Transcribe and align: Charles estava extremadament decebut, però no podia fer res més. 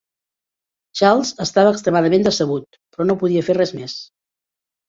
Charles 1.01 1.33
estava 1.45 1.73
extremadament 1.75 2.25
decebut, 2.29 2.81
però 2.97 3.07
no 3.11 3.19
podia 3.25 3.47
fer 3.51 3.59
res 3.63 3.75
més. 3.83 3.99